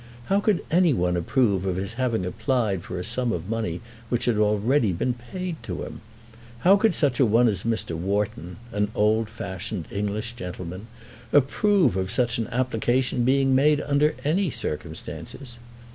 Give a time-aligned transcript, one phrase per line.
[0.25, 4.25] How could any one approve of his having applied for a sum of money which
[4.25, 6.01] had already been paid to him?
[6.61, 7.95] How could such a one as Mr.
[7.95, 10.87] Wharton, an old fashioned English gentleman,
[11.31, 15.59] approve of such an application being made under any circumstances?